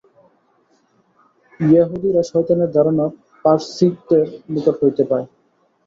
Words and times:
য়াহুদীরা 1.59 2.21
শয়তানের 2.23 2.69
ধারণা 2.73 3.05
পারসীকদের 3.45 4.23
নিকট 4.53 4.75
হইতে 4.81 5.03
পায়। 5.09 5.25